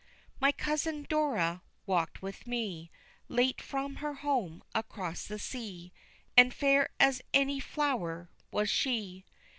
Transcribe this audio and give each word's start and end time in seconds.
My 0.39 0.51
cousin 0.51 1.05
Dora 1.07 1.61
walked 1.85 2.23
with 2.23 2.47
me 2.47 2.89
Late 3.27 3.61
from 3.61 3.97
her 3.97 4.15
home 4.15 4.63
across 4.73 5.27
the 5.27 5.37
sea, 5.37 5.93
And 6.35 6.51
fair 6.51 6.89
as 6.99 7.21
any 7.35 7.59
flower 7.59 8.27
was 8.49 8.67
she. 8.67 9.25